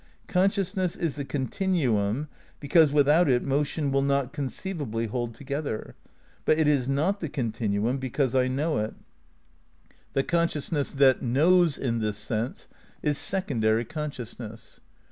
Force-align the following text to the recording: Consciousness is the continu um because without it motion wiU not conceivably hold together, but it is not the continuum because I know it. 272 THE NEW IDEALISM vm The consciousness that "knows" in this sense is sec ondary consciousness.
Consciousness 0.25 0.95
is 0.95 1.15
the 1.15 1.23
continu 1.23 1.95
um 1.95 2.27
because 2.59 2.91
without 2.91 3.29
it 3.29 3.43
motion 3.43 3.91
wiU 3.91 4.03
not 4.03 4.33
conceivably 4.33 5.05
hold 5.05 5.35
together, 5.35 5.93
but 6.43 6.57
it 6.57 6.67
is 6.67 6.87
not 6.87 7.19
the 7.19 7.29
continuum 7.29 7.99
because 7.99 8.33
I 8.33 8.47
know 8.47 8.79
it. 8.79 8.95
272 10.15 10.15
THE 10.15 10.15
NEW 10.15 10.15
IDEALISM 10.15 10.15
vm 10.15 10.15
The 10.15 10.23
consciousness 10.89 10.93
that 10.95 11.21
"knows" 11.21 11.77
in 11.77 11.99
this 11.99 12.17
sense 12.17 12.67
is 13.03 13.19
sec 13.19 13.49
ondary 13.49 13.87
consciousness. 13.87 14.81